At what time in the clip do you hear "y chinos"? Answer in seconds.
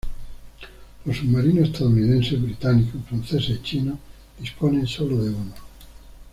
3.51-3.99